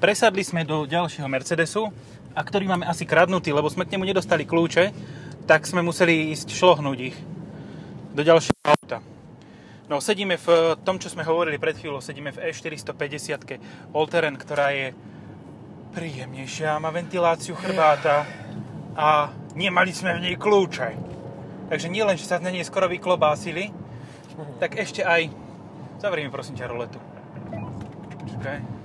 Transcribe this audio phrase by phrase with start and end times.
[0.00, 1.92] Presadli sme do ďalšieho Mercedesu,
[2.34, 4.84] a ktorý máme asi kradnutý, lebo sme k nemu nedostali kľúče,
[5.44, 7.16] tak sme museli ísť šlohnúť ich
[8.14, 9.02] do ďalšieho auta.
[9.90, 14.94] No, sedíme v tom, čo sme hovorili pred chvíľou, sedíme v E450 All-Terrain, ktorá je
[15.90, 18.22] príjemnejšia, má ventiláciu chrbáta
[18.94, 20.94] a nemali sme v nej kľúče.
[21.68, 23.74] Takže nie že sa z nej skoro vyklobásili,
[24.62, 25.28] tak ešte aj...
[26.00, 26.96] Zavri prosím ťa roletu.
[28.30, 28.79] Čakaj.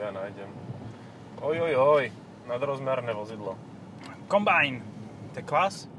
[0.00, 0.48] To ja nájdem.
[1.44, 2.04] Oj, oj, oj,
[2.48, 3.52] nadrozmerné vozidlo.
[4.32, 4.80] Combine.
[5.36, 5.92] To je klas?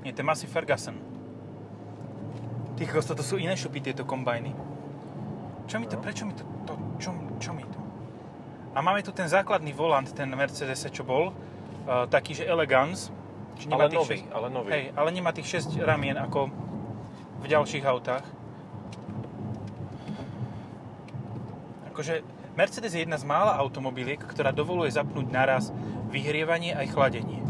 [0.00, 0.96] Nie, to je Massey Ferguson.
[2.80, 4.56] Ty kokos, toto sú iné šupy, tieto kombajny.
[5.68, 6.00] Čo mi to, No.
[6.00, 7.76] prečo mi to, to čo, čo mi to?
[8.72, 13.12] A máme tu ten základný volant, ten Mercedes, čo bol, uh, taký, že elegance.
[13.60, 14.70] Či Ale tých nový, ale nový.
[14.72, 16.48] Hej, ale nemá tých 6 ramien ako
[17.36, 18.24] v ďalších autách.
[21.92, 25.72] Akože Mercedes je jedna z mála automobiliek, ktorá dovoluje zapnúť naraz
[26.12, 27.40] vyhrievanie aj chladenie.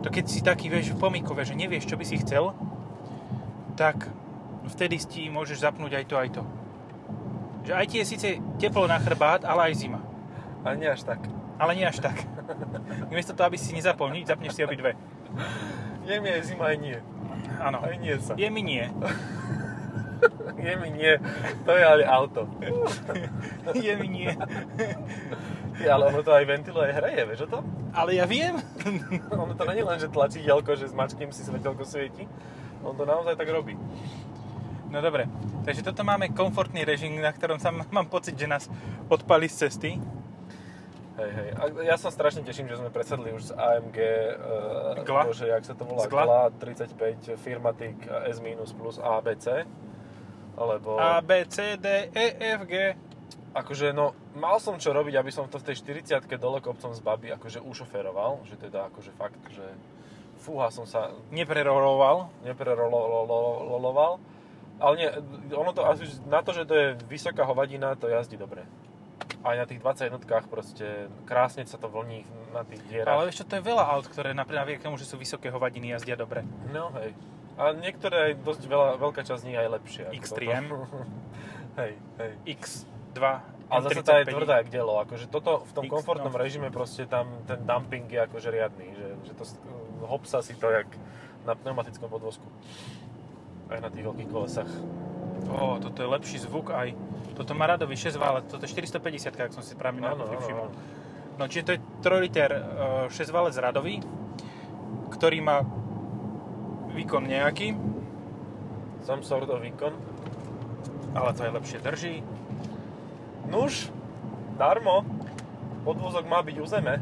[0.00, 2.56] To keď si taký, vieš, v pomikove, že nevieš, čo by si chcel,
[3.76, 4.08] tak
[4.72, 6.42] vtedy si môžeš zapnúť aj to, aj to.
[7.68, 10.00] Že aj ti je síce teplo na chrbát, ale aj zima.
[10.64, 11.20] Ale nie až tak.
[11.60, 12.16] Ale nie až tak.
[13.12, 14.96] Miesto toho, aby si nezapol nič, zapneš si obidve.
[16.08, 16.96] Je mi aj zima, aj nie.
[17.60, 17.84] Áno.
[17.84, 18.32] Aj nie sa.
[18.40, 18.88] Je mi nie.
[20.68, 21.16] Je mi nie.
[21.64, 22.44] To je ale auto.
[23.88, 24.32] Je mi nie.
[25.78, 27.62] Ty, ale ono to aj ventiluje, hreje, vieš o tom?
[27.96, 28.60] Ale ja viem.
[29.32, 32.28] Ono to není len, že tlačídelko, že zmačknem si svetelko svieti.
[32.84, 33.78] On to naozaj tak robí.
[34.88, 35.28] No dobre,
[35.68, 38.64] takže toto máme komfortný režim, na ktorom sa mám pocit, že nás
[39.08, 40.00] odpali z cesty.
[41.18, 41.48] Hej, hej.
[41.58, 45.26] A ja sa strašne teším, že sme presedli už z AMG, uh, Gla?
[45.26, 46.24] bože, jak sa to volá, Gla?
[46.24, 47.98] Gla 35 Firmatic
[48.30, 48.40] S-
[48.72, 49.66] plus ABC.
[50.58, 52.26] Lebo, A, B, C, D, E,
[52.58, 52.98] F, G.
[53.54, 57.00] akože no, mal som čo robiť, aby som to v tej 40 dole kopcom z
[57.00, 59.62] baby akože ušoferoval, že teda akože fakt, že
[60.38, 62.30] fúha som sa Nepreroloval.
[62.46, 64.18] nepreroloval.
[64.78, 65.08] Ale nie,
[65.50, 68.62] ono to asi na to, že to je vysoká hovadina, to jazdí dobre.
[69.42, 72.22] Aj na tých 20 jednotkách proste krásne sa to vlní
[72.54, 73.18] na tých dierach.
[73.18, 76.14] Ale čo, to je veľa aut, ktoré napríklad napriek tomu, že sú vysoké hovadiny, jazdia
[76.14, 76.46] dobre.
[76.70, 77.10] No hej.
[77.58, 79.66] A niektoré aj dosť veľa, veľká časť z nich aj
[80.14, 80.66] X3M.
[80.70, 80.86] toto.
[81.82, 81.92] hej,
[82.22, 82.32] hej.
[82.54, 83.18] X2,
[83.68, 84.34] A zase tá je M35.
[84.38, 86.38] tvrdá jak dielo, akože toto v tom X, komfortnom no.
[86.38, 89.44] režime proste tam ten dumping je akože riadný, že, že to
[90.06, 90.86] hopsa si to jak
[91.42, 92.46] na pneumatickom podvozku.
[93.68, 94.70] Aj na tých veľkých kolesách.
[95.50, 96.94] Ó, toto je lepší zvuk aj.
[97.34, 100.68] Toto má radový 6 vále, toto je 450, ak som si správne áno, všimol.
[101.38, 102.50] No čiže to je 3 liter
[103.10, 104.02] 6 válec radový,
[105.14, 105.62] ktorý má
[106.90, 107.76] výkon nejaký,
[109.00, 109.94] Some sort of výkon.
[111.12, 112.14] ale to aj lepšie drží.
[113.48, 113.88] Nuž,
[114.54, 115.00] darmo.
[115.80, 117.00] Podvozok má byť u zeme.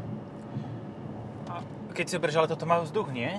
[1.51, 1.59] A
[1.91, 3.35] keď si berieš, ale toto má vzduch, nie?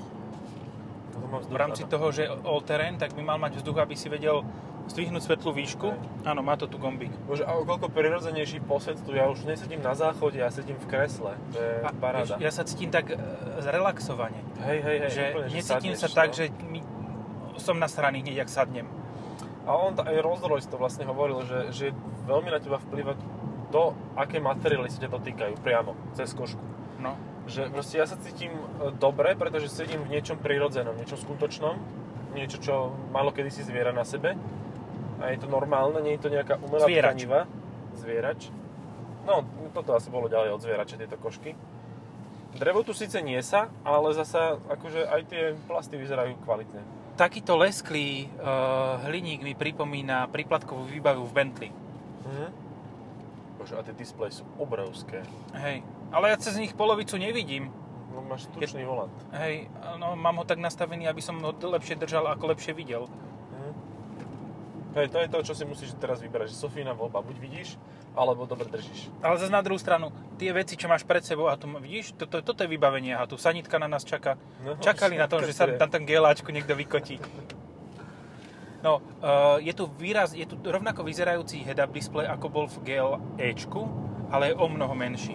[1.10, 1.90] Toto má vzduch, V rámci áno.
[1.90, 4.44] toho, že all terrain, tak by mal mať vzduch, aby si vedel
[4.88, 5.88] zdvihnúť svetlú výšku.
[6.24, 7.12] Áno, má to tu gombík.
[7.28, 10.86] Bože, a o koľko prirodzenejší posed tu, ja už nesedím na záchode, ja sedím v
[10.88, 11.36] kresle.
[11.52, 12.36] To je A paráda.
[12.36, 13.16] vieš, ja sa cítim tak e,
[13.60, 14.40] zrelaxovane.
[14.64, 15.10] Hej, hej, hej.
[15.12, 16.36] že úplne, necítim sadneš, sa tak, no.
[16.36, 16.80] že mi,
[17.60, 18.88] som nasraný hneď, ak sadnem.
[19.68, 21.86] A on, t- aj Rolls Royce to vlastne hovoril, že, že
[22.24, 23.12] veľmi na teba vplýva
[23.68, 26.64] to, aké materiály sa ťa dotýkajú priamo, cez košku.
[27.04, 27.20] No.
[27.44, 31.76] Že proste ja sa cítim e, dobre, pretože sedím v niečom prirodzenom, niečom skutočnom,
[32.32, 32.74] niečo, čo
[33.12, 34.36] malo kedysi zviera na sebe.
[35.18, 37.18] A je to normálne, nie je to nejaká umelá Zvierač.
[37.18, 37.40] tkaniva.
[37.98, 38.40] Zvierač.
[39.26, 41.52] No, toto asi bolo ďalej od zvierače, tieto košky.
[42.56, 46.80] Drevo tu síce nie sa, ale zasa akože aj tie plasty vyzerajú kvalitne.
[47.20, 51.70] Takýto lesklý uh, hliník mi pripomína príplatkovú výbavu v Bentley.
[52.24, 52.46] Mhm.
[53.58, 55.26] Bože, a tie displeje sú obrovské.
[55.50, 55.82] Hej.
[56.14, 57.74] Ale ja cez nich polovicu nevidím.
[58.14, 59.12] No, máš tučný volant.
[59.34, 59.68] Hej,
[59.98, 63.10] no mám ho tak nastavený, aby som ho lepšie držal, ako lepšie videl.
[64.88, 64.96] Mhm.
[64.96, 66.48] Hej, to je to, čo si musíš teraz vybrať.
[66.52, 67.76] Že Sofína voľba, buď vidíš,
[68.16, 69.12] alebo dobre držíš.
[69.20, 70.08] Ale zase na druhú stranu,
[70.40, 73.36] tie veci, čo máš pred sebou, a tu vidíš, toto, toto je vybavenie, a tu
[73.36, 74.40] sanitka na nás čaká.
[74.64, 75.76] No, Čakali na tom, že sa je.
[75.76, 77.20] tam ten geláčku niekto vykotí.
[78.78, 83.12] No, uh, je tu výraz, je tu rovnako vyzerajúci head-up display, ako bol v GL
[83.34, 83.90] Ečku,
[84.30, 85.34] ale je o mnoho menší.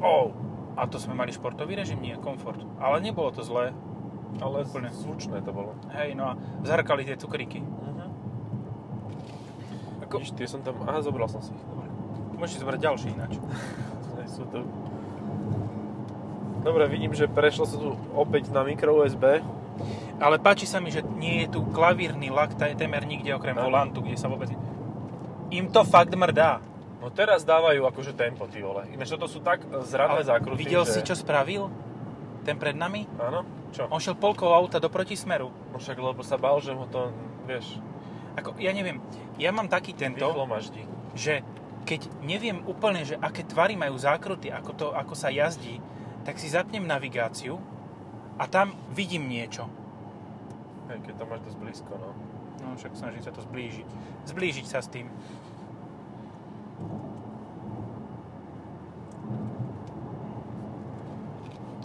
[0.00, 0.32] Oh,
[0.76, 2.60] a to sme mali športový režim, nie komfort.
[2.80, 3.72] Ale nebolo to zlé.
[4.38, 4.88] Ale Úplne.
[4.94, 5.74] zvučné to bolo.
[5.90, 6.32] Hej, no a
[6.62, 7.58] zhrkali tie cukríky.
[7.60, 8.06] Mhm.
[10.06, 10.78] Ako, tie som tam...
[10.86, 11.64] Aha, zobral som si ich.
[11.66, 11.86] Dobre.
[12.38, 13.36] môžeš zobrať ďalší ináč.
[14.30, 14.62] Sú tu.
[16.60, 19.40] Dobre, vidím, že prešlo sa tu opäť na micro USB.
[20.20, 23.66] Ale páči sa mi, že nie je tu klavírny lak taj- témer nikde okrem Áno.
[23.66, 24.52] volantu, kde sa vôbec...
[25.50, 26.60] Im to fakt mrdá.
[27.00, 28.84] No teraz dávajú akože tempo, ty vole.
[28.92, 30.92] Ináč toto sú tak zradné Ale zákruty, Videl že...
[30.92, 31.72] si, čo spravil?
[32.44, 33.08] Ten pred nami?
[33.16, 33.40] Áno?
[33.70, 33.86] Čo?
[33.90, 35.50] On šiel polkou auta do protismeru.
[35.70, 37.14] No však lebo sa bál, že mu to,
[37.46, 37.78] vieš,
[38.38, 39.02] Ako, ja neviem,
[39.38, 40.82] ja mám taký tento, rýchlo maždí.
[41.18, 41.42] že
[41.86, 45.82] keď neviem úplne, že aké tvary majú zákruty, ako, to, ako sa jazdí,
[46.22, 47.58] tak si zapnem navigáciu
[48.38, 49.66] a tam vidím niečo.
[50.90, 52.10] Hej, keď to máš dosť blízko, no.
[52.60, 53.88] No však snažím sa to zblížiť.
[54.28, 55.08] Zblížiť sa s tým.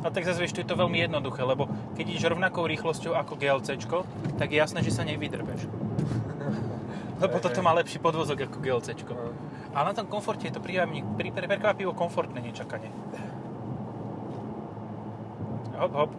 [0.06, 1.66] A tak zase vieš, tu je to veľmi jednoduché, lebo
[1.98, 3.98] keď ideš rovnakou rýchlosťou ako GLCčko,
[4.38, 5.66] tak je jasné, že sa nevydrbeš.
[7.24, 9.16] Lebo toto má lepší podvozok ako GLCčko.
[9.16, 9.32] No.
[9.72, 12.92] Ale na tom komforte je to prekvapivo komfortné nečakanie.
[15.80, 16.12] Hop, hop.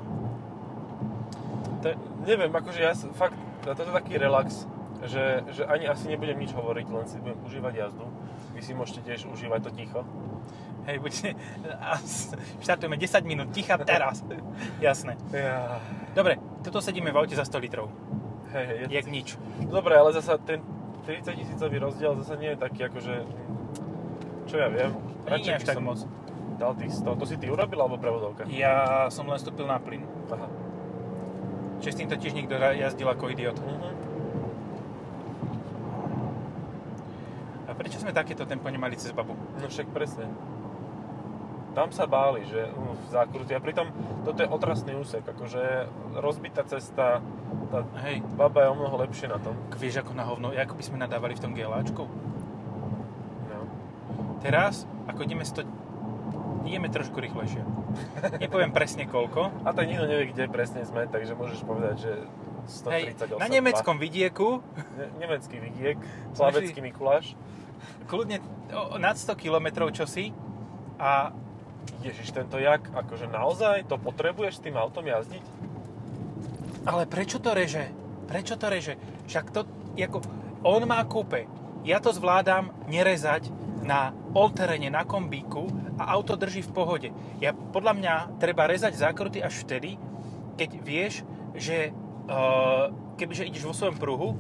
[1.85, 1.89] To,
[2.25, 4.65] neviem, akože ja fakt, toto je taký relax,
[5.05, 8.09] že, že ani asi nebudem nič hovoriť, len si budem užívať jazdu.
[8.57, 10.01] Vy si môžete tiež užívať to ticho.
[10.87, 11.13] Hej, buď,
[11.91, 11.99] a
[12.63, 14.23] štartujeme 10 minút ticha teraz.
[14.85, 15.19] Jasné.
[15.35, 15.83] Ja.
[16.15, 17.91] Dobre, toto sedíme v aute za 100 litrov.
[18.55, 19.29] Hej, je Jak nič.
[19.67, 20.63] Dobre, ale zasa ten
[21.05, 23.15] 30 tisícový rozdiel zasa nie je taký akože...
[24.47, 24.95] Čo ja viem.
[25.27, 26.01] Až by tak som moc.
[26.57, 27.21] Dal tých 100.
[27.21, 28.47] To si ty urobil alebo prevodovka?
[28.49, 30.07] Ja som len vstúpil na plyn.
[30.31, 30.47] Aha.
[31.83, 33.59] Čiže s týmto tiež niekto ra- jazdil ako idiot.
[33.59, 33.91] Mhm.
[37.67, 39.35] A prečo sme takéto tempo nemali cez babu?
[39.59, 40.31] No však presne.
[41.77, 43.53] Tam sa báli, že uh, v zákruti.
[43.53, 43.93] A pritom
[44.25, 45.21] toto je otrasný úsek.
[45.29, 45.85] Akože
[46.17, 47.21] rozbitá cesta,
[47.69, 49.53] tá Hej, baba je o mnoho lepšie na tom.
[49.77, 52.09] vieš ako na hovno, ako by sme nadávali v tom GLAčku?
[53.53, 53.59] No.
[54.41, 55.69] Teraz, ako ideme 100...
[56.67, 57.63] Ideme trošku rýchlejšie.
[58.43, 59.55] Nepoviem presne koľko.
[59.63, 62.13] A tak nikto nevie, kde presne sme, takže môžeš povedať, že
[62.91, 63.39] Hej, 138.
[63.39, 64.59] na nemeckom vidieku,
[64.99, 65.95] Ne- nemecký vidiek,
[66.35, 67.39] slavecký Mikuláš.
[68.11, 68.43] kľudne
[68.75, 70.35] o, nad 100 km čosi
[70.99, 71.31] a
[72.03, 75.45] Ježiš, tento jak, akože naozaj to potrebuješ s tým autom jazdiť?
[76.87, 77.91] Ale prečo to reže?
[78.31, 78.95] Prečo to reže?
[79.27, 79.67] Však to,
[79.99, 80.23] ako,
[80.63, 81.51] on má kúpe.
[81.83, 83.51] Ja to zvládam nerezať
[83.83, 87.09] na olterene, na kombíku a auto drží v pohode.
[87.39, 89.99] Ja, podľa mňa treba rezať zákruty až vtedy,
[90.59, 91.23] keď vieš,
[91.55, 91.95] že
[92.27, 94.35] uh, kebyže ideš vo svojom pruhu,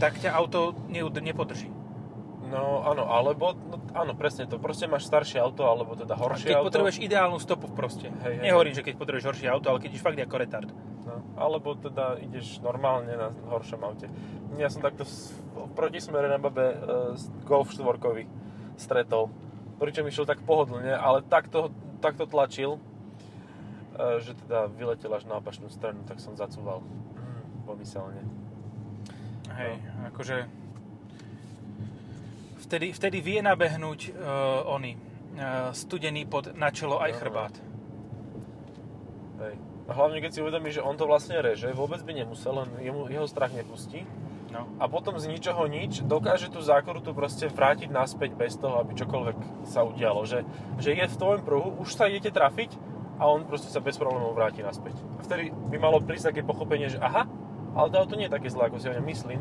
[0.00, 1.70] tak ťa auto nepodrží.
[2.54, 4.62] No áno, alebo, no, áno, presne to.
[4.62, 6.70] Proste máš staršie auto, alebo teda horšie keď auto.
[6.70, 8.14] potrebuješ ideálnu stopu proste.
[8.22, 10.70] Hej, hej, Nehovorím, že keď potrebuješ horšie auto, ale keď ideš fakt ako retard.
[11.02, 14.06] No, alebo teda ideš normálne na horšom aute.
[14.54, 16.76] Ja som takto v protismere na babe e,
[17.42, 17.82] Golf 4
[18.78, 19.34] stretol.
[19.82, 25.66] Pričom išiel tak pohodlne, ale takto, takto tlačil, e, že teda vyletel až na opačnú
[25.74, 26.86] stranu, tak som zacúval.
[27.66, 28.22] Pomyselne.
[29.58, 29.80] Hej,
[30.12, 30.63] akože
[32.64, 37.54] vtedy, vtedy vie nabehnúť uh, oni, uh, studený pod na čelo aj chrbát.
[39.44, 39.54] Hej.
[39.84, 43.04] A hlavne keď si uvedomíš, že on to vlastne reže, vôbec by nemusel, len jemu,
[43.12, 44.08] jeho strach nepustí.
[44.48, 44.70] No.
[44.78, 49.66] A potom z ničoho nič dokáže tú zákrutu proste vrátiť naspäť bez toho, aby čokoľvek
[49.66, 50.22] sa udialo.
[50.24, 50.46] Že,
[50.78, 52.78] že je v tvojom pruhu, už sa idete trafiť
[53.18, 54.94] a on proste sa bez problémov vráti naspäť.
[55.18, 57.26] A vtedy by malo prísť také pochopenie, že aha,
[57.74, 59.38] ale to auto nie je také zlé, ako si o ňom myslím.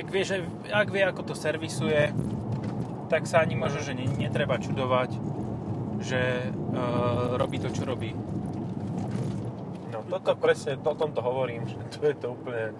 [0.00, 0.38] Tak vieš, že
[0.72, 2.08] ak vie, ako to servisuje,
[3.12, 5.12] tak sa ani možno, že ne, netreba čudovať,
[6.00, 8.16] že uh, robí to, čo robí.
[9.92, 12.72] No toto presne, to, o tomto hovorím, že tu je to úplne,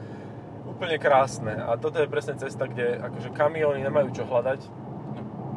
[0.64, 1.60] úplne krásne.
[1.60, 4.60] A toto je presne cesta, kde akože kamióny nemajú čo hľadať,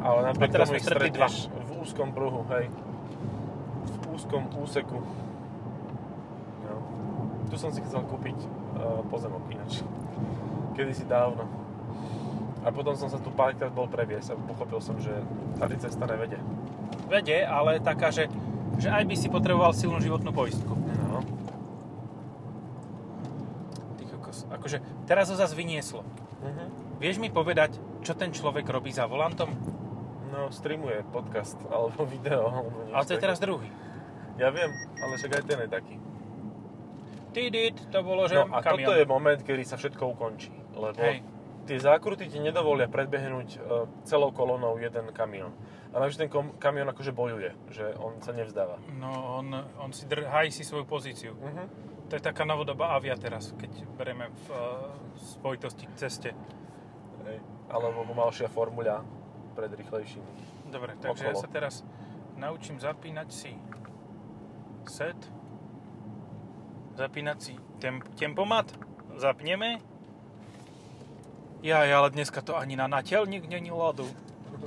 [0.04, 1.32] ale napriek A teraz tomu ich dva.
[1.32, 2.68] v úzkom pruhu, hej.
[3.88, 5.00] V úzkom úseku.
[6.68, 6.76] No.
[7.48, 9.80] Tu som si chcel kúpiť uh, pozemok ináč.
[10.74, 11.46] Kedysi dávno.
[12.64, 15.12] A potom som sa tu párkrát bol previesť a pochopil som, že
[15.60, 16.40] tady cesta nevede.
[17.06, 18.32] Vede, ale taká, že,
[18.80, 20.72] že aj by si potreboval silnú životnú poistku.
[21.12, 21.20] No.
[23.96, 24.48] Ty kokos.
[24.50, 26.02] Akože teraz ho zase vynieslo.
[26.40, 26.66] Mhm.
[26.98, 29.52] Vieš mi povedať, čo ten človek robí za volantom?
[30.32, 32.48] No, streamuje podcast alebo video.
[32.48, 33.68] Alebo Ale to je teraz druhý.
[34.40, 35.96] Ja viem, ale však aj ten je taký.
[37.34, 38.88] Tidit, to bolo, že No a kamión.
[38.88, 40.54] toto je moment, kedy sa všetko ukončí.
[40.74, 41.22] Lebo Hej.
[41.70, 43.58] tie zákruty ti nedovolia predbehnúť e,
[44.04, 45.54] celou kolonou jeden kamión.
[45.94, 48.82] A navyše ten kom- kamión akože bojuje, že on sa nevzdáva.
[48.98, 51.38] No, on, on si dr- hájí si svoju pozíciu.
[51.38, 51.94] Mhm.
[52.10, 54.58] To je taká novodobá avia teraz, keď bereme v uh,
[55.38, 56.30] spojitosti k ceste.
[57.26, 57.40] Hej.
[57.72, 59.02] Alebo pomalšia formuľa
[59.56, 60.32] pred rýchlejšími.
[60.70, 61.42] Dobre, takže ja Okolo.
[61.42, 61.82] sa teraz
[62.38, 63.54] naučím zapínať si
[64.86, 65.18] set,
[66.98, 68.70] zapínať si tem- tempomat,
[69.18, 69.80] zapneme
[71.63, 74.07] Ja, ale dneska to ani na natelník není ľadu.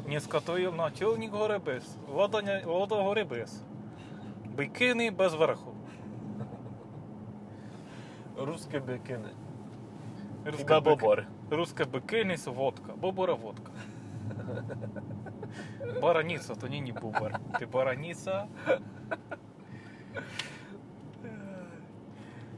[0.06, 1.88] Dneska to je natelník hore bez.
[2.08, 3.64] Voda, ne, voda hore bez.
[4.52, 5.72] Bikiny bez vrchu.
[8.36, 9.32] Ruské bikiny.
[10.44, 11.18] Ruské Iba bik- bobor.
[11.48, 12.92] Ruské bikiny sú vodka.
[12.96, 13.72] Bobora vodka.
[16.02, 17.32] Бороница, to není bubor.
[17.60, 18.48] Ty boronica.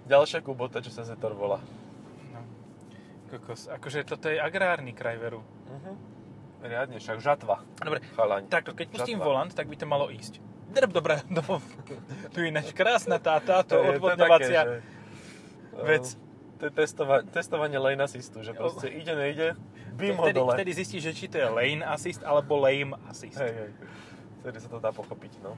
[0.03, 1.60] Ďalšia kubota, čo sa Zetor volá.
[3.28, 3.68] Kokos.
[3.68, 5.44] Akože toto je agrárny kraj veru.
[5.68, 5.92] Mhm.
[6.58, 7.62] Riadne, však žatva.
[7.78, 8.50] Dobre, Chalaň.
[8.50, 9.28] takto, keď pustím Žatva.
[9.30, 10.42] volant, tak by to malo ísť.
[10.68, 11.62] Drb, dobre, no,
[12.35, 14.82] tu je ináč krásna tá, táto odvodňovacia
[15.87, 16.18] vec.
[16.58, 19.54] To je testova- testovanie lane assistu, že proste ide, nejde,
[19.94, 20.58] bím ho dole.
[20.58, 23.38] vtedy zistíš, že či to je lane assist alebo lame assist.
[23.38, 23.70] Hej, hej.
[24.42, 25.54] Vtedy sa to dá pochopiť, no.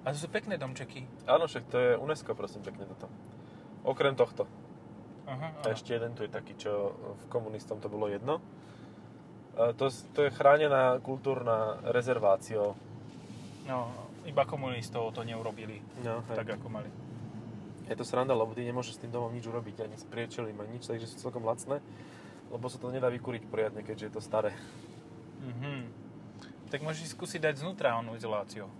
[0.00, 1.04] A to sú pekné domčeky.
[1.28, 3.12] Áno, však to je UNESCO, prosím, pekne toto.
[3.84, 4.48] Okrem tohto.
[5.30, 8.42] Aha, A ešte jeden tu je taký, čo v komunistom to bolo jedno.
[9.54, 12.74] To, to je chránená kultúrna rezervácia.
[13.66, 13.78] No,
[14.26, 16.90] iba komunistov to neurobili No, tak, ako mali.
[17.86, 20.78] Je to sranda, lebo ty nemôžeš s tým domom nič urobiť, ani s priečelím, ani
[20.78, 21.82] nič, takže sú celkom lacné.
[22.50, 24.54] Lebo sa to nedá vykúriť poriadne, keďže je to staré.
[25.42, 25.90] Mhm.
[26.70, 28.70] Tak môžeš si skúsiť dať znútra onú izoláciu.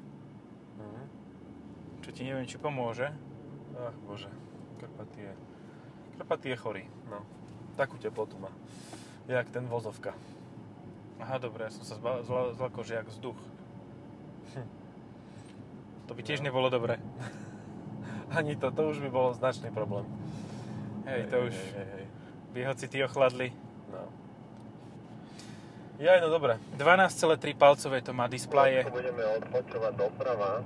[0.79, 1.03] Mhm.
[2.07, 3.11] Čo ti neviem, či pomôže.
[3.75, 4.31] Ach bože,
[4.79, 5.33] Karpaty je...
[6.21, 7.25] Karpaty je chorý, no.
[7.81, 8.53] Takú teplotu má.
[9.25, 10.13] Jak ten vozovka.
[11.17, 13.41] Aha, dobre, ja som sa zba- zla- zlakol, že jak vzduch.
[14.53, 14.69] Hm.
[16.05, 17.01] To by tiež nebolo dobre.
[18.37, 20.05] Ani to, to už by bolo značný problém.
[21.09, 22.07] Hej, to už Hej, hej, hej.
[22.53, 23.49] by hoci ty ochladli.
[23.89, 24.05] No.
[26.05, 26.61] Jaj, no dobre.
[26.77, 28.85] 12,3 palcové to má displeje.
[28.93, 30.61] Budeme odbočovať doprava.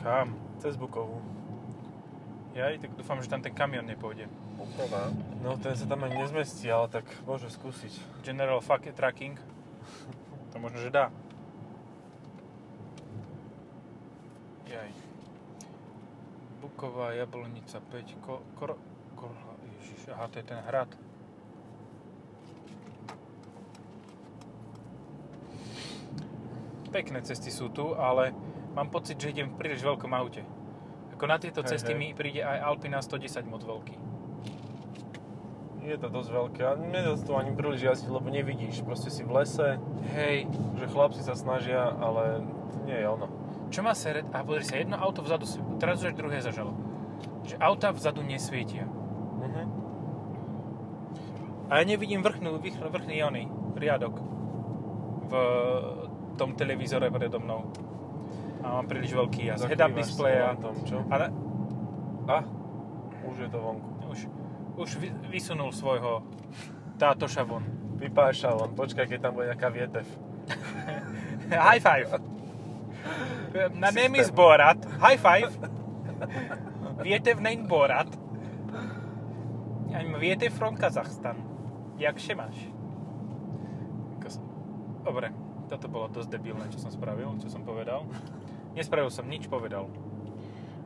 [0.00, 0.32] Kam?
[0.64, 1.20] Cez Bukovú.
[2.50, 4.26] Jaj, tak dúfam, že tam ten kamion nepôjde.
[4.58, 5.14] Buková.
[5.38, 7.94] No, ten sa tam ani nezmestí, ale tak môže skúsiť.
[8.26, 9.38] General fuck tracking.
[10.50, 11.14] To možno, že dá.
[14.66, 14.90] Jaj.
[16.58, 18.18] Buková Jablonica 5.
[18.18, 18.74] Ko, kor,
[19.14, 19.30] kor,
[19.78, 20.90] ježiš, aha, to je ten hrad.
[26.90, 28.34] Pekné cesty sú tu, ale
[28.74, 30.42] mám pocit, že idem v príliš veľkom aute.
[31.20, 32.00] Ako na tieto Hej, cesty hej.
[32.00, 33.92] mi príde aj Alpina 110 moc veľký.
[35.84, 38.80] Je to dosť veľké a nedá tu ani príliš jazdiť, lebo nevidíš.
[38.80, 39.76] Proste si v lese,
[40.16, 40.48] Hej,
[40.80, 42.40] že chlapci sa snažia, ale
[42.72, 43.28] to nie je ono.
[43.68, 44.24] Čo má seret?
[44.32, 45.44] A pozri sa, jedno auto vzadu,
[45.76, 46.72] teraz už druhé zažalo.
[47.44, 48.88] Že auta vzadu nesvietia.
[49.44, 49.62] Mhm.
[51.68, 53.44] A ja nevidím vrchnú, vrch, vrchný oný
[53.76, 54.24] riadok
[55.28, 55.32] v
[56.40, 57.68] tom televízore predo mnou.
[58.60, 59.64] A mám príliš veľký jas.
[59.64, 60.52] Head-up displeja.
[60.52, 60.96] volantom, čo?
[61.08, 61.26] A na,
[62.28, 62.36] A,
[63.24, 63.88] už je to vonku.
[64.10, 64.18] už,
[64.76, 66.22] už vy, vysunul svojho
[67.00, 67.64] tátoša von.
[67.96, 70.04] Vypáša von, počkaj, keď tam bude nejaká vietev.
[71.70, 72.08] High five.
[73.74, 74.78] Na name is Borat.
[75.00, 75.50] High five.
[77.02, 78.08] Vietev name Borat.
[79.90, 81.36] I'm Vietev from Kazakhstan.
[81.98, 82.56] Jak się máš?
[85.00, 85.32] Dobre,
[85.72, 88.04] toto bolo dosť debilné, čo som spravil, čo som povedal.
[88.80, 89.92] Nespravil som nič, povedal.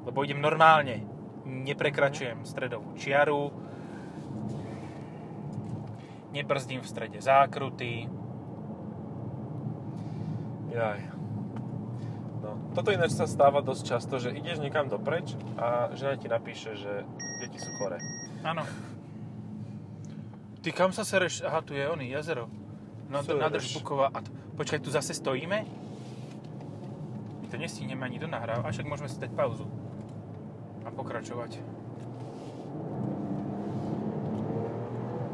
[0.02, 1.06] Lebo idem normálne.
[1.46, 3.54] Neprekračujem stredovú čiaru.
[6.34, 8.10] Nebrzdím v strede zákruty.
[10.74, 11.00] Jaj.
[12.42, 16.74] No, toto ináč sa stáva dosť často, že ideš niekam dopreč a žena ti napíše,
[16.74, 17.06] že
[17.38, 18.02] deti sú chore.
[18.42, 18.66] Áno.
[20.60, 21.46] Ty kam sa sereš?
[21.46, 22.50] Aha, tu je oný, jazero.
[23.06, 23.38] No, Sereš.
[23.38, 24.10] nádrž Buková.
[24.10, 25.83] A t- počkaj, tu zase stojíme?
[27.54, 29.62] To nestihneme ani do nahrávať, však môžeme si dať pauzu.
[30.82, 31.62] A pokračovať.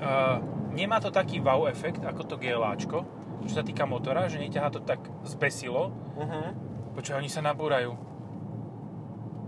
[0.04, 0.36] Uh,
[0.76, 3.08] nemá to taký wow efekt, ako to GLAčko,
[3.48, 5.96] čo sa týka motora, že neťahá to tak zbesilo.
[6.12, 6.52] Uh-huh.
[6.92, 7.96] Počkaj, oni sa nabúrajú.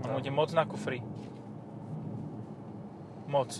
[0.08, 0.16] On No.
[0.16, 1.04] ide moc na kufri.
[3.28, 3.52] Moc.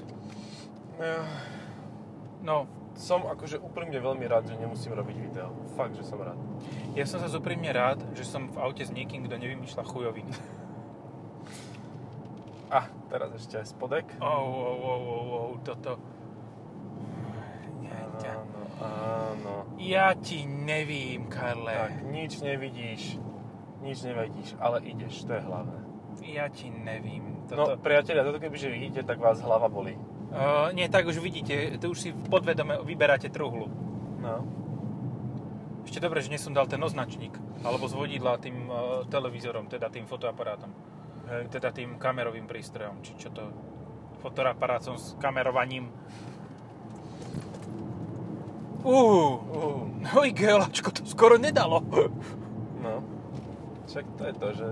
[2.40, 5.48] No, Som akože úprimne veľmi rád, že nemusím robiť video.
[5.74, 6.36] Fakt, že som rád.
[6.92, 10.32] Ja som sa úprimne rád, že som v aute s niekým, kto nevymýšľa chujoviny.
[12.68, 14.06] A, teraz ešte aj spodek.
[14.16, 16.00] Oh, oh, oh, oh, oh, toto.
[17.84, 19.54] Ja, ťa- Áno, áno.
[19.76, 21.68] ja ti nevím, Karle.
[21.70, 23.20] Tak, nič nevidíš,
[23.80, 25.78] nič nevidíš, ale ideš, to je hlavné.
[26.24, 27.44] Ja ti nevím.
[27.52, 27.76] No, Toto...
[27.80, 29.96] priatelia, toto kebyže vidíte, tak vás hlava bolí.
[30.32, 33.68] Uh, nie, tak už vidíte, tu už si podvedome vyberáte truhlu.
[34.16, 34.48] No.
[35.84, 40.08] Ešte dobre, že nesom dal ten označník, alebo z vodidla tým uh, televízorom, teda tým
[40.08, 40.72] fotoaparátom.
[41.28, 41.52] Hej.
[41.52, 43.44] Teda tým kamerovým prístrojom, či čo to...
[44.22, 45.90] Fotoaparátom s kamerovaním.
[45.90, 46.32] Uh,
[48.82, 51.78] Uh, no i to skoro nedalo.
[52.82, 52.94] no.
[53.86, 54.68] Však to je to, že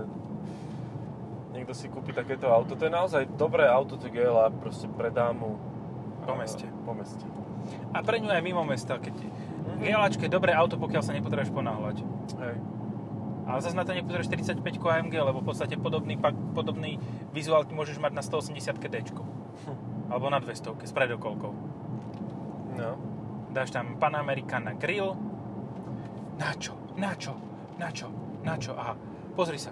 [1.61, 2.73] niekto si kúpi takéto auto.
[2.73, 5.61] To je naozaj dobré auto, to GLA, proste pre dámu.
[6.25, 6.65] Po a- meste.
[6.81, 7.21] Po meste.
[7.93, 9.13] A pre ňu aj mimo mesta, keď...
[9.13, 9.85] Mhm.
[9.85, 12.01] GLAčko je dobré auto, pokiaľ sa nepotrebuješ ponáhľať.
[12.41, 12.57] Hej.
[13.45, 16.97] Ale zase na to nepotrebuješ 45 AMG, lebo v podstate podobný, pak, podobný
[17.29, 18.95] vizuál môžeš mať na 180 D.
[20.11, 21.53] Alebo na 200 s predokolkou.
[22.73, 22.91] No.
[23.53, 25.13] Dáš tam Panamericana Grill.
[26.41, 26.73] Na čo?
[26.97, 27.37] Na čo?
[27.77, 28.09] Na čo?
[28.41, 28.73] Na čo?
[28.73, 28.97] Aha,
[29.37, 29.69] pozri sa.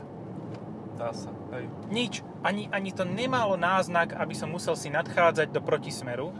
[0.99, 1.31] Dá sa.
[1.55, 1.71] Hej.
[1.87, 2.13] Nič.
[2.43, 6.35] Ani, ani to nemalo náznak, aby som musel si nadchádzať do protismeru.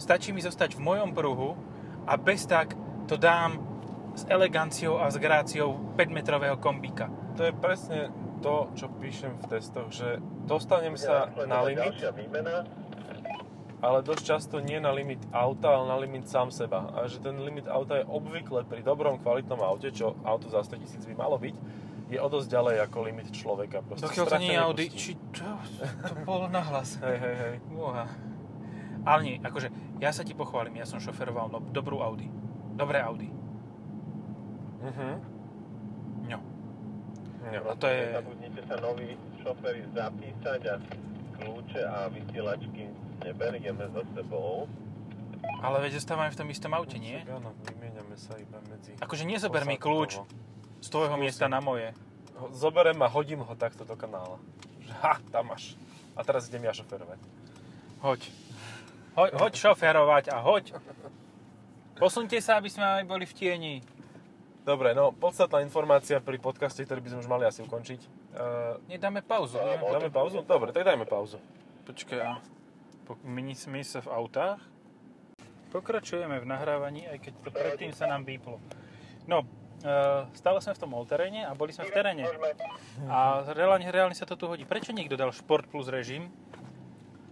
[0.00, 1.52] Stačí mi zostať v mojom pruhu
[2.08, 2.72] a bez tak
[3.04, 3.60] to dám
[4.16, 7.12] s eleganciou a s gráciou 5-metrového kombíka.
[7.36, 8.08] To je presne
[8.40, 10.16] to, čo píšem v testoch, že
[10.48, 12.00] dostanem sa na limit,
[13.80, 16.88] ale dosť často nie na limit auta, ale na limit sám seba.
[16.96, 20.80] A že ten limit auta je obvykle pri dobrom kvalitnom aute, čo auto za 100
[20.84, 21.56] tisíc by malo byť,
[22.10, 23.86] je o dosť ďalej ako limit človeka.
[23.86, 25.46] Proste Dokiaľ to nie je Audi, či čo?
[26.10, 26.98] To bolo nahlas.
[26.98, 27.54] Hej, hej, hej.
[27.70, 28.10] Boha.
[29.06, 29.70] Ale nie, akože,
[30.02, 32.26] ja sa ti pochválim, ja som šoferoval no, dobrú Audi.
[32.74, 33.30] Dobré Audi.
[34.82, 35.08] Mhm.
[36.28, 36.38] No.
[37.46, 38.12] A to je...
[38.12, 40.74] Nezabudnite sa noví šoféry zapísať a
[41.40, 42.92] kľúče a vysielačky
[43.24, 44.68] neberieme so sebou.
[45.64, 47.16] Ale veď zostávame v tom istom aute, nie?
[47.24, 48.92] Však Áno, vymieňame sa iba medzi...
[49.00, 50.20] Akože nezober mi kľúč
[50.80, 51.22] z tvojho Skúsim.
[51.22, 51.92] miesta na moje.
[52.36, 54.40] Ho- Zoberiem a hodím ho takto do kanála.
[55.00, 55.76] Ha, tam máš.
[56.16, 57.20] A teraz idem ja šoferovať.
[58.00, 58.20] Hoď.
[59.14, 60.74] Hoď, hoď šoferovať a hoď.
[61.94, 63.74] Posunte sa, aby sme aj boli v tieni.
[64.60, 68.00] Dobre, no podstatná informácia pri podcaste, ktorý by sme už mali asi ukončiť.
[68.30, 69.76] Uh, Nedáme pauzu, nie?
[69.76, 70.44] dáme pauzu?
[70.44, 71.40] Dobre, tak dajme pauzu.
[71.84, 72.38] Počkaj, a
[73.24, 74.60] my sme sa v autách.
[75.70, 78.58] Pokračujeme v nahrávaní, aj keď predtým sa nám vyplo.
[79.26, 79.46] No,
[80.36, 82.24] stále sme v tom all-teréne a boli sme v teréne.
[83.08, 84.68] A reálne, reálne sa to tu hodí.
[84.68, 86.28] Prečo niekto dal Sport Plus režim,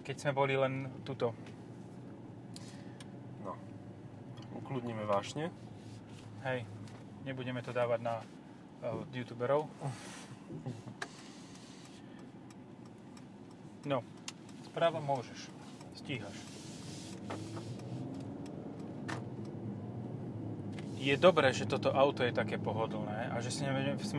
[0.02, 1.36] keď sme boli len tuto?
[3.44, 3.52] No.
[4.64, 5.52] Ukludníme vášne.
[6.48, 6.64] Hej,
[7.28, 8.14] nebudeme to dávať na
[8.80, 9.68] uh, youtuberov.
[13.84, 14.00] No,
[14.64, 15.52] správa môžeš.
[16.00, 16.36] Stíhaš.
[21.08, 23.72] Je dobré, že toto auto je také pohodlné a že sme,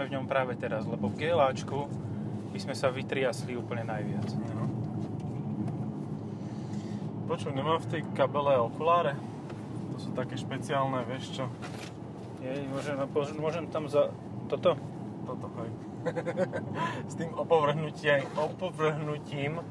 [0.10, 1.86] v ňom práve teraz, lebo v GLAčku
[2.50, 4.26] by sme sa vytriasli úplne najviac.
[4.58, 4.66] No.
[7.30, 9.14] Počuj, nemám v tej kabele okuláre?
[9.94, 11.46] To sú také špeciálne, vieš čo?
[12.42, 12.98] Je, môžem,
[13.38, 14.10] môžem tam za
[14.50, 14.74] toto?
[15.30, 15.70] Toto, hej.
[17.12, 19.62] S tým opovrhnutím, opovrhnutím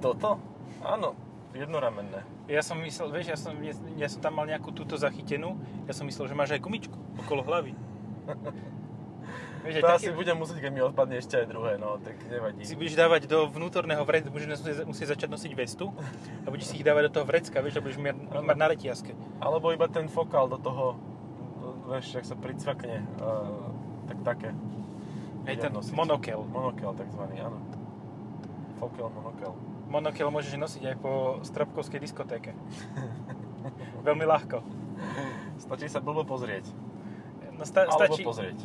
[0.00, 0.40] toto?
[0.80, 1.12] Áno,
[1.54, 2.22] jednoramenné.
[2.46, 5.92] Ja som myslel, vieš, ja som, ja, ja som tam mal nejakú túto zachytenú, ja
[5.94, 7.74] som myslel, že máš aj gumičku okolo hlavy.
[9.66, 12.62] vieš, To asi také, budem musieť, keď mi odpadne ešte aj druhé, no, tak nevadí.
[12.62, 15.90] si budeš dávať do vnútorného vrecka, budeš musieť, začať nosiť vestu
[16.44, 19.12] a budeš si ich dávať do toho vrecka, vieš, a budeš mať, mať na letiaske.
[19.42, 20.96] Alebo iba ten fokál do toho,
[21.90, 23.68] vieš, ak sa pricvakne, uh,
[24.06, 24.50] tak také.
[25.48, 25.96] Hej, ten nosiť.
[25.96, 26.40] monokel.
[26.46, 27.58] Monokel takzvaný, áno.
[28.76, 29.52] Fokel, monokel.
[29.90, 32.54] Monokel môžeš nosiť aj po stropkovskej diskotéke.
[34.06, 34.62] Veľmi ľahko.
[35.58, 36.70] Stačí sa blbo pozrieť.
[37.58, 38.58] No, sta, Alebo stačí, pozrieť.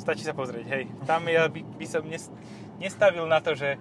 [0.00, 0.84] stačí sa pozrieť, hej.
[1.04, 2.26] Tam ja by, by som nes,
[2.80, 3.78] nestavil na to, že,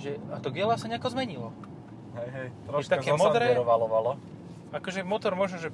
[0.00, 1.54] že a to gela sa nejako zmenilo.
[2.16, 3.54] Hej, hej, troška také modré.
[4.74, 5.70] Akože motor možno, že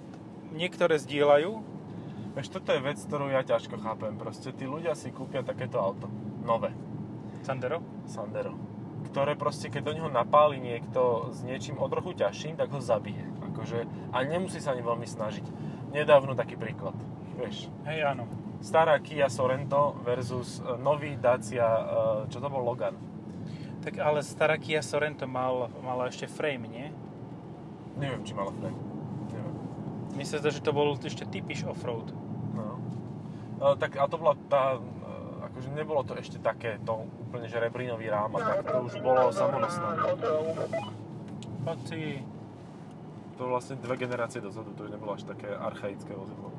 [0.53, 1.73] niektoré zdieľajú,
[2.33, 4.17] Vieš, toto je vec, ktorú ja ťažko chápem.
[4.17, 6.09] Proste tí ľudia si kúpia takéto auto.
[6.41, 6.73] Nové.
[7.45, 8.57] Sandero, Sandero.
[9.11, 13.27] Ktoré proste, keď do neho napáli niekto s niečím o trochu ťažším, tak ho zabije.
[13.53, 13.85] Akože,
[14.15, 15.47] a nemusí sa ani veľmi snažiť.
[15.93, 16.97] Nedávno taký príklad.
[17.37, 18.29] Vieš, hej áno.
[18.63, 21.85] stará Kia Sorento versus e, nový Dacia, e,
[22.31, 22.95] čo to bol Logan.
[23.83, 26.87] Tak ale stará Kia Sorento mal, mala ešte frame, nie?
[27.99, 28.79] Neviem, či mala frame.
[29.35, 29.57] Neviem.
[30.15, 32.15] Mne sa zdá, že to bol ešte typiš offroad.
[32.55, 32.79] No.
[33.59, 34.92] No, tak a to bola tá, e,
[35.51, 39.33] akože nebolo to ešte také, to úplne, že rebrínový rám a tak, to už bolo
[39.35, 39.89] samonosné.
[41.63, 42.01] Poď si.
[43.41, 46.53] To vlastne dve generácie dozadu, to už nebolo až také archaické vozidlo.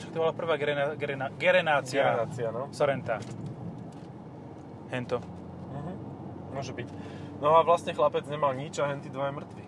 [0.00, 2.72] Čo to bola prvá gerena, gerena, gerenácia Generácia, no.
[2.72, 3.20] Sorenta.
[4.90, 5.20] Hento.
[5.70, 5.92] Mhm.
[6.56, 6.88] Môže byť.
[7.44, 9.64] No a vlastne chlapec nemal nič a henty dva je mŕtvi.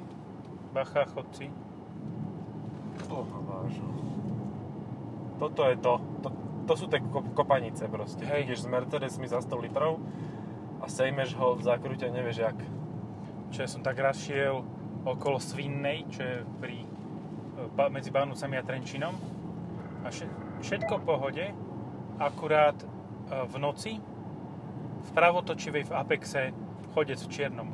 [0.73, 1.53] Bacha, chodci.
[3.09, 3.39] Boha.
[5.39, 5.93] Toto je to.
[6.23, 6.29] to.
[6.67, 8.23] To sú tie ko- kopanice proste.
[8.23, 8.47] Hej.
[8.47, 9.99] Ideš s Mercedesmi za 100 litrov
[10.79, 12.59] a sejmeš ho v zákrute, nevieš jak.
[13.51, 14.63] Čo ja som tak raz šiel
[15.03, 16.87] okolo Svinnej, čo je pri e,
[17.91, 19.15] medzi Bánusami a Trenčinom.
[20.03, 20.31] A vše-
[20.63, 21.45] všetko v pohode,
[22.23, 22.87] akurát e,
[23.47, 23.93] v noci
[25.03, 26.43] v pravotočivej v Apexe
[26.95, 27.69] chodec v čiernom.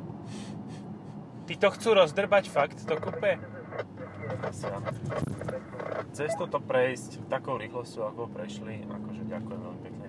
[1.45, 3.37] Ty to chcú rozdrbať fakt, to kupe?
[4.45, 4.65] Asi.
[6.09, 10.07] Cez toto prejsť takou rýchlosťou, ako prešli, akože ďakujem veľmi pekne.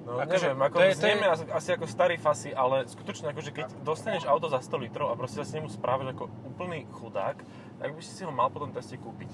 [0.00, 3.50] No Akože, neviem, ako to je- to je- asi, ako starý fasy, ale skutočne akože
[3.52, 7.36] keď dostaneš auto za 100 litrov a proste sa s nemu správaš ako úplný chudák,
[7.78, 9.30] tak by si si ho mal po tom teste kúpiť.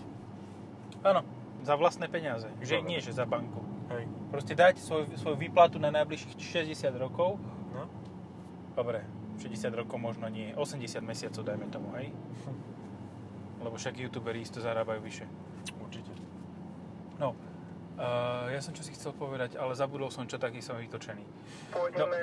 [1.00, 1.22] Áno,
[1.62, 2.50] za vlastné peniaze.
[2.60, 2.88] Že Dobre.
[2.90, 3.62] nie, že za banku.
[3.88, 4.04] Hej.
[4.28, 7.38] Proste dať svoj, svoju výplatu na najbližších 60 rokov.
[7.72, 7.86] No.
[8.74, 9.06] Dobre,
[9.38, 12.10] 60 rokov možno nie, 80 mesiacov dajme tomu, hej?
[13.60, 15.26] Lebo však youtuberi isto zarábajú vyššie.
[15.80, 16.12] Určite.
[17.16, 17.32] No,
[17.96, 21.24] uh, ja som čo si chcel povedať, ale zabudol som čo, taký som vytočený.
[21.72, 22.20] Pôjdeme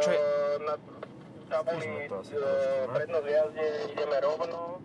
[0.00, 0.74] čo je- eh, na
[1.52, 2.88] tabuli eh, ne?
[2.88, 4.80] prednosť jazde, ideme rovno.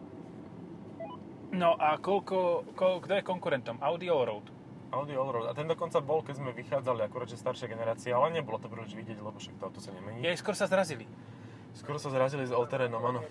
[1.56, 3.80] No a koľko, ko, kto je konkurentom?
[3.80, 4.52] Audi Allroad.
[4.91, 5.47] Audi Allroad.
[5.47, 8.91] A ten dokonca bol, keď sme vychádzali, akurát, že staršia generácia, ale nebolo to príliš
[8.91, 10.19] vidieť, lebo však to auto sa nemení.
[10.28, 11.08] Jej skôr sa zrazili.
[11.78, 13.21] Skoro sa zrazili s Allterenom, áno.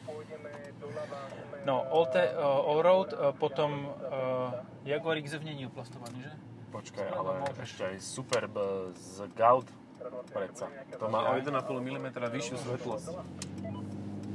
[1.66, 4.54] No, Alte, uh, Allroad, uh, potom uh,
[4.86, 6.32] Jaguar XF je oplastovaný, že?
[6.70, 7.58] Počkaj, ale môžeš.
[7.66, 8.54] ešte aj Superb
[8.94, 9.66] z Gaud,
[10.30, 10.70] predsa.
[11.02, 13.06] To má o 1,5 mm vyššiu svetlosť.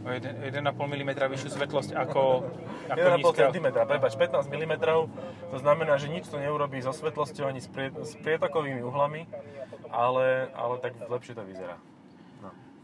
[0.04, 2.52] O 1,5 mm vyššiu svetlosť ako,
[2.92, 3.42] ako 1,5 nízka.
[3.48, 4.74] cm, prepač, 15 mm,
[5.56, 9.24] to znamená, že nič to neurobí so svetlosťou ani s, prie, s prietokovými uhlami,
[9.88, 11.80] ale, ale tak lepšie to vyzerá.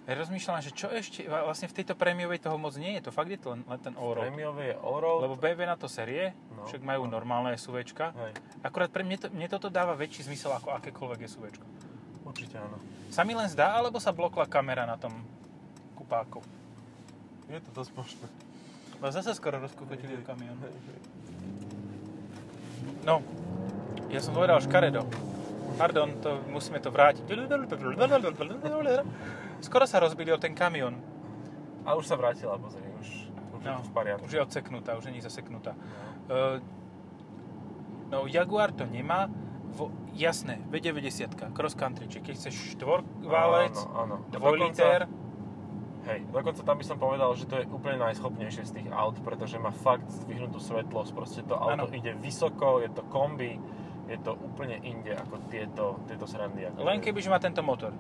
[0.08, 0.10] No.
[0.10, 3.28] Ja rozmýšľam, že čo ešte, vlastne v tejto prémiovej toho moc nie je, to fakt
[3.28, 4.24] je to len, len ten Allroad.
[4.24, 6.64] Prémiové je Allroad, Lebo BMW na to série, No.
[6.64, 8.16] však majú normálne SUVčka.
[8.16, 8.32] hej,
[8.64, 11.66] Akurát pre mne, to, mne toto dáva väčší zmysel ako akékoľvek SUVčko.
[12.24, 12.80] určite áno.
[13.08, 15.12] Sa mi len zdá, alebo sa blokla kamera na tom
[15.94, 16.40] kupáku?
[17.52, 18.28] Je to dosť možné.
[18.96, 20.56] Lebo zase skoro rozkúpetili kamión.
[23.04, 23.20] No,
[24.08, 25.04] ja som povedal škaredo.
[25.76, 27.28] Pardon, to, musíme to vrátiť.
[29.60, 30.96] Skoro sa rozbili o ten kamión.
[31.84, 33.08] A už sa vrátila, pozri, už,
[33.58, 34.24] už je No, to v poriadku.
[34.28, 35.72] už je odseknutá, už je zaseknutá.
[35.76, 35.84] No.
[36.28, 36.58] Uh,
[38.12, 39.28] no, Jaguar to nemá.
[39.68, 43.76] Vo, jasné, V90, cross country, či keď chceš štvorválec,
[44.32, 45.06] dvojliter,
[46.08, 49.60] Hej, dokonca tam by som povedal, že to je úplne najschopnejšie z tých aut, pretože
[49.60, 51.92] má fakt zdvihnutú svetlosť, proste to auto Áno.
[51.92, 53.60] ide vysoko, je to kombi,
[54.08, 56.68] je to úplne inde ako tieto, tieto srandy.
[56.68, 57.92] Ako len kebyže má tento motor.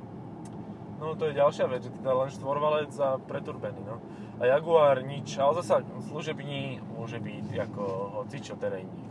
[0.97, 4.01] No to je ďalšia vec, že teda len štvorvalec a preturbený, no.
[4.41, 7.83] A Jaguar nič, ale zasa služební môže byť ako
[8.21, 9.05] hocičo terénní.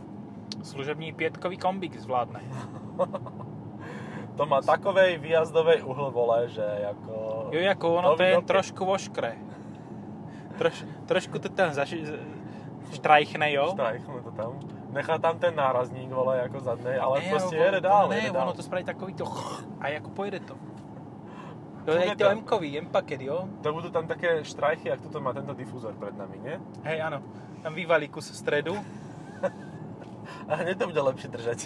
[0.63, 2.43] Služební pietkový kombík zvládne.
[4.37, 7.49] To má takovej výjazdovej uhl vole, že ako...
[7.49, 8.45] Jo, ako ono to je dobre.
[8.45, 9.33] trošku voškre.
[10.61, 12.05] Troš, trošku to tam zaši,
[12.93, 13.73] štrajchne, jo?
[13.73, 14.61] Štrajchnú to tam.
[14.97, 18.33] Nechá tam ten nárazník, vole, ako zadnej, ale Ne, proste ono- jede dál, Ne, jede
[18.33, 18.49] dál.
[18.49, 19.25] ono to spraví takový to
[19.77, 20.57] a ako pojede to.
[21.85, 22.27] To je to.
[22.33, 23.47] M-kový, M-paket, jo?
[23.63, 26.57] To budú tam také štrajchy, ak tuto má tento difúzor pred nami, nie?
[26.83, 27.23] Hej, áno.
[27.63, 28.75] Tam vyvalí kus stredu.
[30.51, 31.59] A hneď to bude lepšie držať.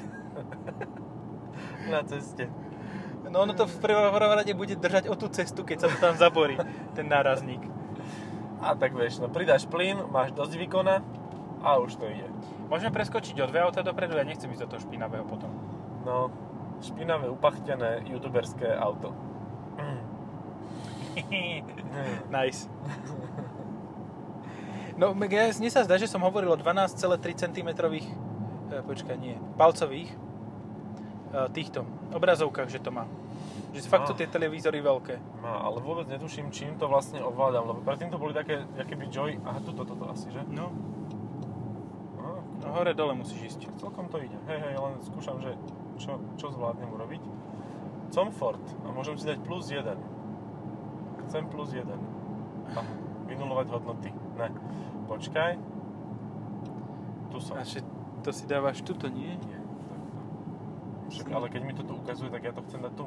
[1.91, 2.46] Na ceste.
[3.32, 6.13] No ono to v prvom rade bude držať o tú cestu, keď sa to tam
[6.20, 6.60] zaborí,
[6.94, 7.63] ten nárazník.
[8.60, 11.00] A tak vieš, no pridáš plyn, máš dosť výkona
[11.63, 12.28] a už to ide.
[12.71, 15.51] Môžeme preskočiť o dve auta dopredu, ja nechcem ísť do toho špinavého potom.
[16.07, 16.31] No,
[16.79, 19.12] špinavé, upachtené, youtuberské auto.
[22.31, 22.71] nice.
[24.95, 27.99] No, mne sa zdá, že som hovoril o 12,3 cm, e,
[28.88, 30.17] počkaj, nie, palcových e,
[31.51, 31.84] týchto
[32.15, 33.03] obrazovkách, že to má.
[33.75, 34.19] Že fakt sú No.
[34.23, 35.43] tie televízory veľké.
[35.43, 39.43] Má, ale vôbec netuším, čím to vlastne ovládam, lebo predtým to boli také, by Joy,
[39.43, 40.39] aha, tuto, toto asi, že?
[40.47, 41.01] No, no
[42.71, 43.71] hore dole musíš ísť.
[43.77, 44.38] celkom to ide.
[44.47, 45.55] Hej, hej, len skúšam, že
[45.99, 47.23] čo, čo zvládnem urobiť.
[48.12, 49.88] Comfort a môžem si dať plus 1.
[51.27, 51.88] Chcem plus 1.
[52.75, 52.79] A
[53.27, 54.10] vynulovať hodnoty.
[54.36, 54.49] Ne.
[55.07, 55.51] Počkaj.
[57.31, 57.55] Tu som.
[57.55, 57.63] A
[58.21, 59.39] to si dávaš tuto, nie?
[59.39, 59.60] Nie.
[61.12, 63.05] Však, ale keď mi to tu ukazuje, tak ja to chcem dať tu.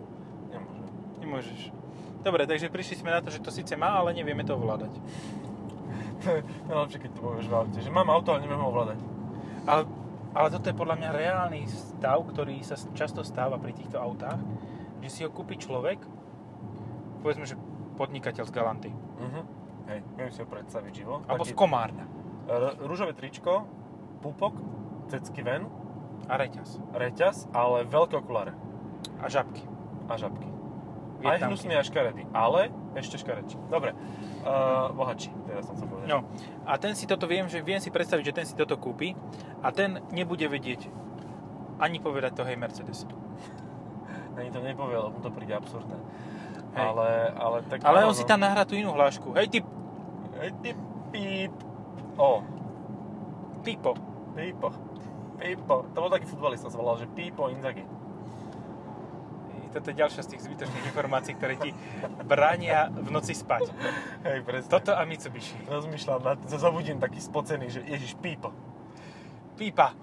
[0.53, 0.89] Nemôžem.
[1.21, 1.61] Nemôžeš.
[2.25, 4.93] Dobre, takže prišli sme na to, že to síce má, ale nevieme to ovládať.
[6.73, 9.14] Najlepšie, keď to povieš v aute, že mám auto, ale neviem ho ovládať.
[9.65, 9.83] Ale,
[10.33, 14.39] ale toto je podľa mňa reálny stav, ktorý sa často stáva pri týchto autách,
[15.01, 16.01] že si ho kúpi človek,
[17.21, 17.57] povedzme, že
[17.95, 19.41] podnikateľ z Galanty, Mhm.
[19.85, 21.21] Hej, viem si ho predstaviť živo.
[21.23, 22.09] alebo z Komárna
[22.47, 23.69] R- rúžové tričko,
[24.21, 24.57] pupok,
[25.07, 25.69] cecky ven,
[26.25, 28.57] a reťaz reťaz, ale veľké okuláre
[29.19, 29.61] a žabky.
[30.05, 30.45] a žabky.
[30.45, 31.45] Aj Vietnamky.
[31.47, 33.57] hnusný, aj škaredý, ale ešte škaredší.
[33.69, 33.93] Dobre,
[34.45, 36.05] Uh, bohatší, teda som sa povedal.
[36.05, 36.19] No,
[36.69, 39.17] a ten si toto viem, že viem si predstaviť, že ten si toto kúpi
[39.65, 40.85] a ten nebude vedieť
[41.81, 43.09] ani povedať to hej Mercedes.
[44.39, 45.95] Ani to nepovie, lebo mu to príde absurdné.
[46.75, 46.83] Hej.
[46.83, 47.87] Ale, ale tak...
[47.87, 48.31] Ale on si no.
[48.35, 49.31] tam nahrá tú inú hlášku.
[49.39, 49.59] Hej ty
[50.35, 50.71] Hej, ty
[51.15, 51.55] píp.
[52.19, 52.43] O,
[53.63, 53.95] pipo.
[54.35, 54.69] pípo.
[55.39, 55.77] Pípo.
[55.95, 57.87] To bol taký futbalista, sa volal, že Pípo Inzaghi.
[59.75, 61.75] Toto je ďalšia z tých zbytočných informácií, ktoré ti
[62.23, 63.75] bránia v noci spať.
[64.23, 64.71] Hej, presne.
[64.71, 65.59] Toto a Mitsubishi.
[65.67, 68.55] Rozmýšľam, sa zabudím taký spocený, že ježiš, Pípo.
[69.59, 69.99] Pípa.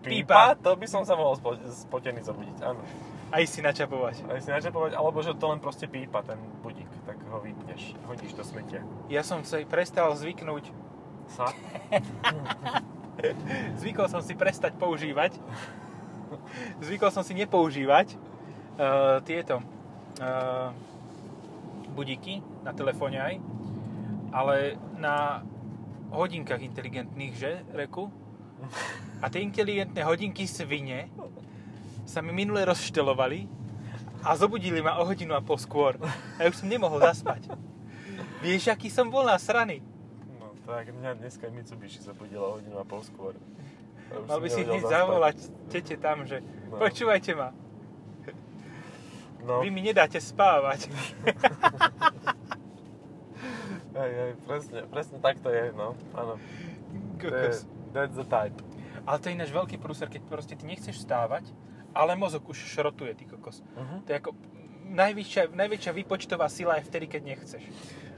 [0.00, 0.56] Pípa?
[0.64, 2.80] To by som sa mohol spo, spotený zabudiť, áno.
[3.28, 4.24] Aj si načapovať.
[4.24, 8.32] Aj si načapovať, alebo že to len proste pípa, ten budík, tak ho vypneš, hodíš
[8.32, 8.80] do smetia.
[9.12, 10.72] Ja som si prestal zvyknúť,
[11.28, 11.52] Sa?
[13.84, 15.36] zvykol som si prestať používať,
[16.80, 18.16] zvykol som si nepoužívať
[18.78, 20.70] uh, tieto uh,
[21.92, 23.34] budíky na telefóne aj,
[24.30, 25.42] ale na
[26.14, 28.08] hodinkách inteligentných, že, Reku?
[29.18, 31.10] A tie inteligentné hodinky svine
[32.06, 33.44] sa mi minule rozštelovali
[34.24, 35.98] a zobudili ma o hodinu a pol skôr.
[36.38, 37.50] A ja už som nemohol zaspať.
[38.42, 39.82] Vieš, aký som bol nasraný?
[40.38, 43.34] No tak, mňa dneska Mitsubishi zabudila hodinu a pol skôr.
[44.08, 45.36] Mal by si hneď zavolať
[45.68, 46.76] tete tam, že No.
[46.76, 47.48] počúvajte ma,
[49.48, 50.88] No, vy mi nedáte spávať.
[53.98, 56.36] hej, hej, presne, presne tak to je, no, áno.
[57.16, 57.64] Kokos.
[57.96, 58.60] that's the type.
[59.08, 61.48] Ale to je ináč veľký prúser, keď proste ty nechceš stávať,
[61.96, 63.64] ale mozog už šrotuje, ty kokos.
[63.72, 64.04] Uh-huh.
[64.04, 64.36] To je ako
[64.92, 67.64] najväčšia, najväčšia výpočtová sila je vtedy, keď nechceš.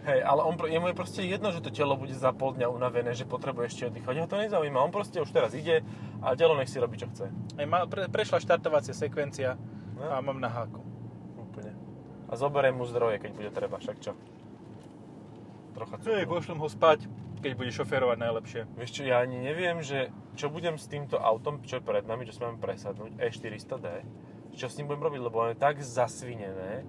[0.00, 3.14] Hej, ale on, jemu je proste jedno, že to telo bude za pol dňa unavené,
[3.14, 4.18] že potrebuje ešte oddychať.
[4.18, 5.86] Ho to nezaujíma, on proste už teraz ide
[6.24, 7.30] a telo nech si robí, čo chce.
[7.30, 9.54] Aj ma, pre, prešla štartovacia sekvencia
[10.00, 10.16] No.
[10.16, 10.89] a mám na háku.
[12.30, 14.14] A zoberiem mu zdroje, keď bude treba, však čo?
[15.72, 16.30] Trocha Hej, cukru.
[16.32, 16.98] pošlem ho spať,
[17.38, 18.60] keď bude šoférovať najlepšie.
[18.72, 22.22] Vieš čo, ja ani neviem, že čo budem s týmto autom, čo je pred nami,
[22.24, 23.86] čo si máme presadnúť, E400D,
[24.52, 26.86] čo s ním budem robiť, lebo on je tak zasvinené,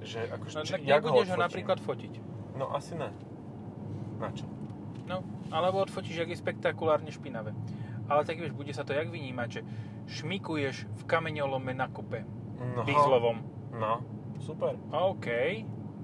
[0.00, 1.44] že akože, No, či- tak jak nebudeš ho odfotím?
[1.44, 2.12] napríklad fotiť.
[2.54, 3.10] No asi ne.
[4.16, 4.46] Na čo?
[5.04, 7.54] No, alebo odfotíš, jak je spektakulárne špinavé.
[8.06, 9.60] Ale tak vieš, bude sa to jak vynímať, že
[10.08, 12.22] šmikuješ v kameňolome na kupe.
[12.56, 13.42] No, Dieslovom.
[13.72, 13.98] No,
[14.40, 15.28] super, OK.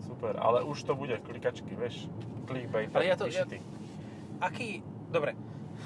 [0.07, 2.11] super, ale už to bude klikačky, vieš,
[2.47, 3.47] clickbait, Ale ja to- ja-.
[4.43, 5.39] Aký, dobre,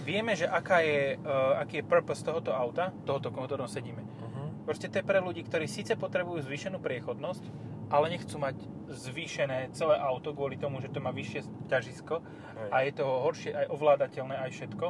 [0.05, 4.01] vieme, že aká je, uh, aký je purpose tohoto auta, tohoto, ktorom sedíme.
[4.01, 4.65] Mhm.
[4.65, 7.45] Proste to je pre ľudí, ktorí síce potrebujú zvýšenú priechodnosť,
[7.93, 8.57] ale nechcú mať
[8.91, 12.71] zvýšené celé auto kvôli tomu, že to má vyššie ťažisko Hej.
[12.73, 14.87] a je to horšie aj ovládateľné, aj všetko.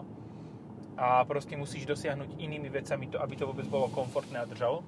[0.96, 4.80] A proste musíš dosiahnuť inými vecami to, aby to vôbec bolo komfortné a držalo.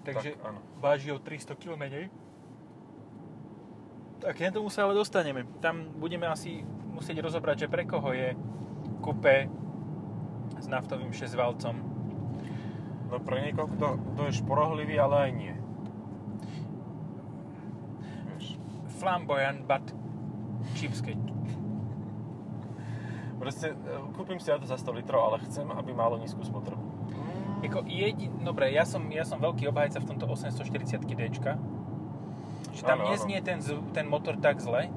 [0.00, 0.58] Takže Tak, áno.
[0.80, 2.08] váži o 300 kg menej.
[4.20, 5.48] Tak k tomu sa ale dostaneme.
[5.64, 6.60] Tam budeme asi
[6.92, 8.36] musieť rozobrať, že pre koho je
[9.00, 9.48] kupé
[10.60, 11.74] s naftovým 6-valcom.
[13.10, 15.54] No pre niekoho, kto, kto je šporohlivý, ale aj nie.
[18.28, 18.60] Vieš,
[19.00, 19.82] Flamboyant, but
[20.76, 21.32] cheapskate.
[23.40, 23.76] proste e,
[24.12, 26.84] kúpim si auto za 100 litrov, ale chcem, aby malo nízku spotrebu.
[27.60, 28.32] Jako jedin...
[28.40, 31.20] Dobre, ja som, ja som veľký obhajca v tomto 840 D.
[32.70, 33.10] Že tam áno.
[33.12, 33.60] neznie ten,
[33.92, 34.88] ten motor tak zle.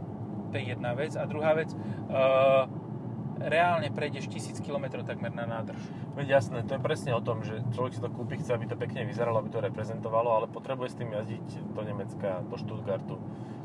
[0.52, 1.18] To je jedna vec.
[1.18, 2.70] A druhá vec, uh,
[3.42, 5.82] reálne prejdeš 1000 km takmer na nádrž.
[6.14, 8.78] Veď jasné, to je presne o tom, že človek si to kúpi, chce, aby to
[8.78, 13.18] pekne vyzeralo, aby to reprezentovalo, ale potrebuje s tým jazdiť do Nemecka, do Stuttgartu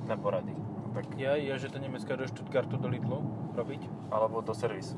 [0.08, 0.56] na porady.
[0.96, 3.20] Tak, Ja, ja že to Nemecka do Stuttgartu do Lidlu
[3.54, 3.84] robiť.
[4.08, 4.96] alebo do servisu.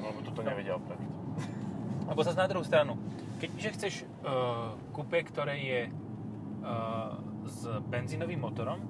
[0.00, 1.12] Lebo tu to nevedia opraviť.
[2.08, 2.96] Alebo zase na druhú stranu,
[3.36, 3.94] keďže chceš
[4.24, 8.80] uh, kúpe, ktoré je uh, s benzínovým motorom,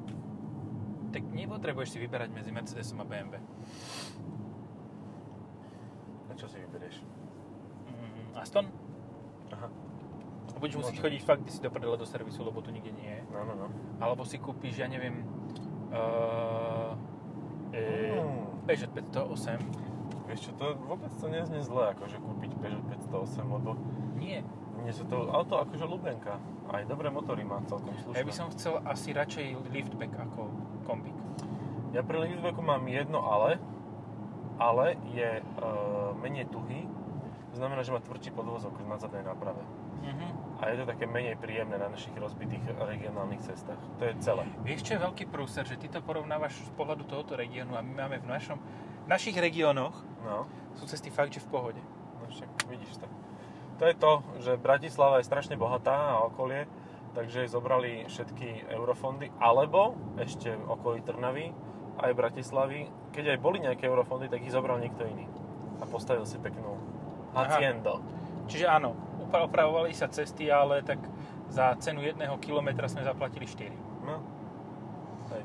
[1.11, 3.42] tak nepotrebuješ si vyberať medzi Mercedesom a BMW.
[6.28, 7.02] A čo si vyberieš?
[7.90, 8.70] Mm, Aston?
[9.48, 9.66] Aha,
[10.52, 13.22] A budeš musieť chodiť fakt si do prdele do servisu, lebo tu nikde nie je.
[13.33, 13.66] no, no, no.
[13.98, 15.24] Alebo si kúpiš, ja neviem,
[15.90, 16.94] uh,
[17.72, 18.14] e.
[18.68, 19.88] Peugeot 508.
[20.28, 23.80] Vieš čo, to vôbec to neznie zle, akože kúpiť Peugeot 508, lebo
[24.20, 24.44] Nie.
[24.84, 26.36] nie sú to auto akože ľubenka.
[26.68, 28.20] Aj dobré motory má celkom slušné.
[28.20, 30.52] Ja by som chcel asi radšej liftback ako
[30.84, 31.16] kombík.
[31.96, 33.56] Ja pri liftbacku mám jedno ale,
[34.60, 35.42] ale je e,
[36.20, 36.84] menej tuhý,
[37.48, 39.64] to znamená, že má tvrdší podvozok na zadnej náprave.
[40.04, 40.26] Mhm.
[40.60, 43.78] A je to také menej príjemné na našich rozbitých regionálnych cestách.
[43.98, 44.44] To je celé.
[44.66, 48.04] Vieš, čo je veľký prúser, že ty to porovnávaš z pohľadu tohoto regiónu a my
[48.04, 48.58] máme v našom,
[49.08, 50.46] našich regiónoch No,
[50.78, 51.83] sú cesty fakt, že v pohode.
[52.18, 53.07] no však vidíš to.
[53.78, 56.66] To je to, že Bratislava je strašne bohatá a okolie,
[57.14, 61.54] takže zobrali všetky eurofondy, alebo ešte okolí Trnavy,
[61.98, 65.26] aj Bratislavy, keď aj boli nejaké eurofondy, tak ich zobral niekto iný.
[65.78, 66.78] A postavil si peknú
[67.35, 68.02] haciendo.
[68.50, 68.94] Čiže áno,
[69.31, 70.98] opravovali sa cesty, ale tak
[71.50, 73.70] za cenu jedného kilometra sme zaplatili 4.
[74.04, 74.16] No,
[75.35, 75.42] hej,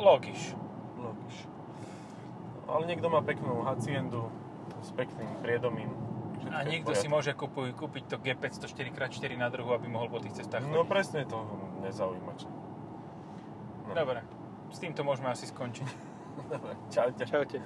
[0.00, 0.59] logiš.
[2.70, 4.30] Ale niekto má peknú haciendu
[4.80, 5.90] s pekným priedomím.
[6.40, 10.22] Všetko A niekto si môže kúpuj, kúpiť to G500 4x4 na druhu, aby mohol po
[10.22, 10.88] tých cestách No chodiť.
[10.88, 11.36] presne to
[11.84, 12.32] nezaujíma.
[12.40, 13.92] no.
[13.92, 14.22] Dobre,
[14.70, 15.84] s týmto môžeme asi skončiť.
[16.54, 17.22] Dobre, čaute.
[17.26, 17.58] Čaute.